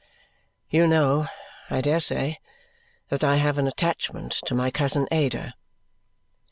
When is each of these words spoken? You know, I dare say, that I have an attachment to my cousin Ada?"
You 0.71 0.87
know, 0.87 1.27
I 1.69 1.81
dare 1.81 1.99
say, 1.99 2.39
that 3.09 3.23
I 3.23 3.35
have 3.35 3.59
an 3.59 3.67
attachment 3.67 4.31
to 4.47 4.55
my 4.55 4.71
cousin 4.71 5.07
Ada?" 5.11 5.53